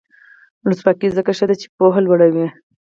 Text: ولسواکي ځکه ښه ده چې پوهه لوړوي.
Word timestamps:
ولسواکي 0.63 1.07
ځکه 1.17 1.31
ښه 1.37 1.45
ده 1.49 1.55
چې 1.61 1.67
پوهه 1.77 2.01
لوړوي. 2.05 2.47